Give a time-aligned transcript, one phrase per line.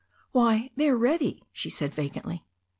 [0.31, 2.43] "Why, they are ready," she said vacantly.